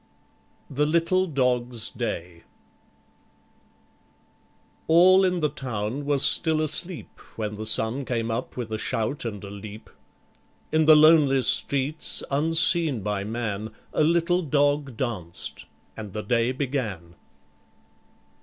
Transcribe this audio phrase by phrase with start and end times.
[0.67, 2.41] The Little Dog's Day
[4.87, 9.25] All in the town were still asleep, When the sun came up with a shout
[9.25, 9.91] and a leap.
[10.71, 15.67] In the lonely streets unseen by man, A little dog danced.
[15.95, 17.13] And the day began.